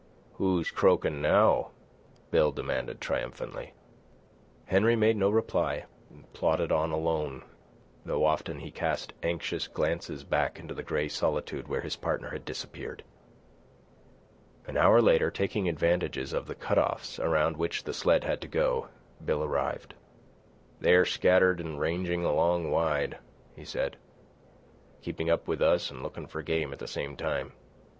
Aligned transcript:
"Who's 0.37 0.71
croaking 0.71 1.21
now?" 1.21 1.69
Bill 2.31 2.51
demanded 2.51 2.99
triumphantly. 2.99 3.73
Henry 4.65 4.95
made 4.95 5.15
no 5.15 5.29
reply, 5.29 5.85
and 6.09 6.33
plodded 6.33 6.71
on 6.71 6.89
alone, 6.91 7.43
though 8.03 8.25
often 8.25 8.61
he 8.61 8.71
cast 8.71 9.13
anxious 9.21 9.67
glances 9.67 10.23
back 10.23 10.57
into 10.57 10.73
the 10.73 10.81
grey 10.81 11.07
solitude 11.07 11.67
where 11.67 11.81
his 11.81 11.97
partner 11.97 12.31
had 12.31 12.45
disappeared. 12.45 13.03
An 14.65 14.75
hour 14.75 15.03
later, 15.03 15.29
taking 15.29 15.69
advantage 15.69 16.17
of 16.33 16.47
the 16.47 16.55
cut 16.55 16.79
offs 16.79 17.19
around 17.19 17.55
which 17.57 17.83
the 17.83 17.93
sled 17.93 18.23
had 18.23 18.41
to 18.41 18.47
go, 18.47 18.87
Bill 19.23 19.43
arrived. 19.43 19.93
"They're 20.79 21.05
scattered 21.05 21.61
an' 21.61 21.77
rangin' 21.77 22.23
along 22.23 22.71
wide," 22.71 23.19
he 23.55 23.65
said: 23.65 23.97
"keeping 25.03 25.29
up 25.29 25.47
with 25.47 25.61
us 25.61 25.91
an' 25.91 26.01
lookin' 26.01 26.25
for 26.25 26.41
game 26.41 26.73
at 26.73 26.79
the 26.79 26.87
same 26.87 27.15
time. 27.15 27.53